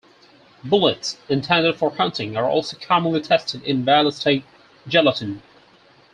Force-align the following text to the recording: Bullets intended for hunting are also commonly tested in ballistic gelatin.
Bullets 0.63 1.17
intended 1.29 1.75
for 1.75 1.91
hunting 1.93 2.35
are 2.35 2.49
also 2.49 2.75
commonly 2.75 3.21
tested 3.21 3.61
in 3.61 3.85
ballistic 3.85 4.41
gelatin. 4.87 5.43